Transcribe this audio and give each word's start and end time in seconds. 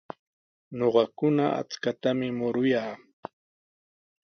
Ñuqakuna 0.77 1.45
achkatami 1.61 2.27
muruyaa. 2.37 2.93